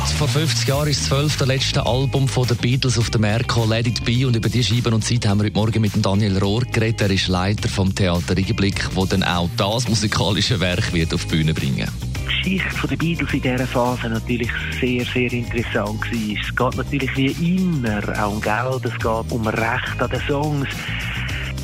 Heute, 0.00 0.14
vor 0.14 0.28
50 0.28 0.68
Jahren, 0.68 0.88
ist 0.88 1.00
das 1.00 1.08
zwölfte 1.08 1.44
letzte 1.44 1.84
Album 1.84 2.26
von 2.26 2.46
den 2.46 2.56
Beatles 2.56 2.98
auf 2.98 3.10
der 3.10 3.20
Merco 3.20 3.66
Let 3.66 3.86
It 3.86 4.04
Be. 4.04 4.26
Und 4.26 4.34
über 4.34 4.48
die 4.48 4.64
Scheiben 4.64 4.94
und 4.94 5.04
Zeit 5.04 5.26
haben 5.26 5.40
wir 5.40 5.46
heute 5.46 5.56
Morgen 5.56 5.82
mit 5.82 5.92
Daniel 6.04 6.38
Rohr 6.38 6.62
geredet. 6.62 7.02
Er 7.02 7.10
ist 7.10 7.28
Leiter 7.28 7.68
vom 7.68 7.94
Theater 7.94 8.34
Riegenblick, 8.34 8.88
wo 8.94 9.04
dann 9.04 9.22
auch 9.22 9.50
das 9.58 9.88
musikalische 9.88 10.58
Werk 10.58 10.94
wird 10.94 11.12
auf 11.12 11.24
die 11.26 11.36
Bühne 11.36 11.52
bringen 11.52 11.88
die 12.44 12.56
Geschichte 12.56 12.88
der 12.88 12.96
Beatles 12.96 13.32
in 13.34 13.42
dieser 13.42 13.66
Phase 13.66 14.08
natürlich 14.08 14.50
sehr, 14.80 15.04
sehr 15.04 15.32
interessant 15.32 16.00
war. 16.00 16.38
Es 16.40 16.56
geht 16.56 16.76
natürlich 16.76 17.16
wie 17.16 17.56
immer 17.56 18.00
auch 18.18 18.32
um 18.32 18.40
Geld, 18.40 18.84
es 18.84 18.94
geht 18.94 19.32
um 19.32 19.46
Recht 19.46 20.00
an 20.00 20.10
den 20.10 20.20
Songs. 20.26 20.68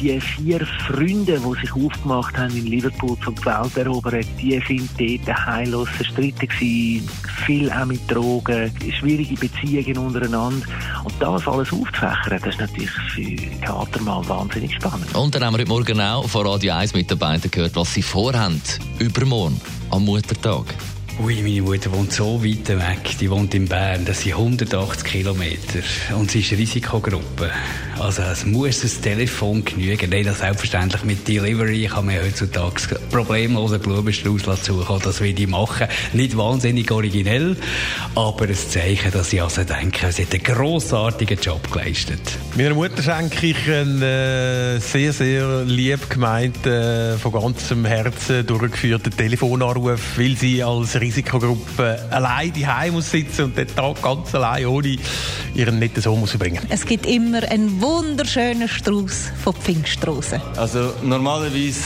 Die 0.00 0.20
vier 0.20 0.66
Freunde, 0.86 1.41
die 1.41 1.60
sich 1.60 1.73
aufgemacht 1.73 2.37
haben 2.37 2.54
in 2.56 2.66
Liverpool 2.66 3.16
zum 3.24 3.34
Welt 3.45 3.77
erobern, 3.77 4.24
die 4.41 4.60
sind 4.66 4.91
dort 4.98 5.46
heillos 5.46 5.88
zerstritten 5.96 6.48
gewesen. 6.48 7.09
Viel 7.46 7.70
auch 7.73 7.87
mit 7.87 8.10
Drogen, 8.10 8.73
schwierige 8.98 9.34
Beziehungen 9.37 9.98
untereinander. 9.98 10.66
Und 11.04 11.14
das 11.18 11.48
alles 11.48 11.73
aufzufächern, 11.73 12.40
das 12.42 12.54
ist 12.54 12.60
natürlich 12.60 12.90
für 12.90 13.37
Theater 13.60 14.02
mal 14.02 14.28
wahnsinnig 14.28 14.74
spannend. 14.74 15.14
Und 15.14 15.34
dann 15.34 15.45
haben 15.45 15.54
wir 15.54 15.60
heute 15.60 15.68
Morgen 15.68 16.01
auch 16.01 16.28
von 16.28 16.46
Radio 16.46 16.74
1 16.74 16.92
Mitarbeitern 16.95 17.51
gehört, 17.51 17.76
was 17.76 17.95
sie 17.95 18.02
vorhaben, 18.02 18.60
übermorgen 18.98 19.60
am 19.90 20.04
Muttertag. 20.04 20.74
Ui, 21.19 21.43
meine 21.43 21.63
Mutter 21.63 21.90
wohnt 21.93 22.13
so 22.13 22.45
weit 22.45 22.68
weg. 22.68 23.16
Die 23.18 23.30
wohnt 23.30 23.54
in 23.54 23.66
Bern. 23.66 24.04
Das 24.04 24.21
sind 24.21 24.35
180 24.35 25.02
Kilometer. 25.02 25.80
Und 26.15 26.30
sie 26.30 26.40
ist 26.40 26.52
Risikogruppe. 26.52 27.51
Also 27.99 28.21
es 28.21 28.45
muss 28.45 28.85
ein 28.85 29.02
Telefon 29.02 29.65
genügen. 29.65 30.10
Nein, 30.10 30.24
das 30.24 30.40
selbstverständlich 30.40 31.05
mit 31.05 31.27
Delivery 31.27 31.87
kann 31.87 32.05
man 32.05 32.16
heutzutage 32.16 33.01
problemlos 33.10 33.79
Blumenstrauß 33.79 34.66
suchen. 34.66 35.01
Das 35.02 35.21
will 35.23 35.38
ich 35.38 35.49
machen. 35.49 35.88
Nicht 36.13 36.37
wahnsinnig 36.37 36.90
originell, 36.90 37.57
aber 38.15 38.45
ein 38.45 38.55
Zeichen, 38.55 39.10
dass 39.10 39.33
ich 39.33 39.40
also 39.40 39.65
denke, 39.65 40.12
sie 40.12 40.27
hat 40.27 40.35
einen 40.35 40.43
grossartigen 40.43 41.40
Job 41.40 41.73
geleistet. 41.73 42.21
Meiner 42.57 42.74
Mutter 42.74 43.02
schenke 43.02 43.46
ich 43.46 43.71
einen 43.71 44.02
äh, 44.02 44.79
sehr, 44.80 45.15
sehr 45.15 45.65
lieb 45.65 46.10
gemeinten, 46.10 46.68
äh, 46.68 47.16
von 47.16 47.33
ganzem 47.33 47.87
Herzen 47.87 48.46
durchgeführten 48.46 49.16
Telefonanruf, 49.16 50.18
weil 50.18 50.37
sie 50.37 50.62
als 50.62 50.95
Risikogruppe 51.07 52.04
allein 52.10 52.52
daheim 52.52 52.95
muss 52.95 53.12
sitzen 53.12 53.45
und 53.45 53.57
den 53.57 53.68
Tag 53.68 54.02
ganz 54.02 54.35
allein 54.35 54.66
ohne 54.66 54.96
ihren 55.57 55.79
netten 55.79 56.02
Sohn 56.02 56.21
muss 56.21 56.30
verbringen. 56.30 56.60
Es 56.68 56.85
gibt 56.85 57.07
immer 57.07 57.43
einen 57.51 57.80
wunderschönen 57.80 58.68
Strauß 58.68 59.32
von 59.43 59.54
Pfingstrosen. 59.54 60.40
Also 60.57 60.93
normalerweise 61.02 61.80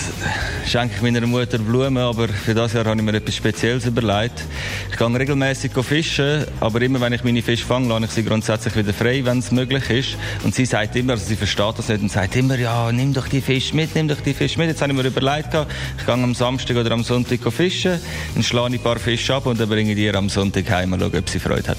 schenke 0.66 0.96
ich 0.96 1.02
meiner 1.02 1.26
Mutter 1.26 1.58
Blumen, 1.58 1.98
aber 1.98 2.28
für 2.28 2.54
das 2.54 2.72
Jahr 2.72 2.84
habe 2.84 2.96
ich 2.96 3.02
mir 3.02 3.14
etwas 3.14 3.36
Spezielles 3.36 3.86
überlegt. 3.86 4.42
Ich 4.90 4.98
gehe 4.98 5.18
regelmäßig 5.18 5.72
fischen, 5.82 6.44
aber 6.60 6.82
immer 6.82 7.00
wenn 7.00 7.12
ich 7.12 7.24
meine 7.24 7.42
Fische 7.42 7.64
fange, 7.64 7.88
lasse 7.88 8.04
ich 8.04 8.10
sie 8.10 8.24
grundsätzlich 8.24 8.76
wieder 8.76 8.92
frei, 8.92 9.24
wenn 9.24 9.38
es 9.38 9.50
möglich 9.50 9.88
ist. 9.90 10.16
Und 10.44 10.54
sie 10.54 10.66
sagt 10.66 10.96
immer, 10.96 11.12
also 11.12 11.24
sie 11.24 11.36
versteht 11.36 11.78
das 11.78 11.88
nicht 11.88 12.02
und 12.02 12.10
sagt 12.10 12.36
immer, 12.36 12.58
ja, 12.58 12.90
nimm 12.90 13.12
doch 13.12 13.28
die 13.28 13.40
Fische 13.40 13.74
mit, 13.76 13.94
nimm 13.94 14.08
doch 14.08 14.20
die 14.20 14.34
Fische 14.34 14.58
mit. 14.58 14.68
Jetzt 14.68 14.82
habe 14.82 14.92
ich 14.92 14.98
mir 14.98 15.06
überlegt, 15.06 15.54
ich 15.98 16.04
gehe 16.04 16.14
am 16.14 16.34
Samstag 16.34 16.76
oder 16.76 16.90
am 16.92 17.04
Sonntag 17.04 17.40
fischen, 17.52 18.00
dann 18.34 18.42
schlage 18.42 18.74
ich 18.74 18.80
ein 18.80 18.84
paar 18.84 18.98
Fische 18.98 19.34
ab 19.34 19.46
und 19.46 19.60
dann 19.60 19.68
bringe 19.68 19.90
ich 19.90 19.96
die 19.96 20.10
am 20.10 20.28
Sonntag 20.28 20.68
heim 20.70 20.92
und 20.92 21.00
schaue, 21.00 21.18
ob 21.18 21.28
sie 21.28 21.38
Freude 21.38 21.68
hat. 21.68 21.78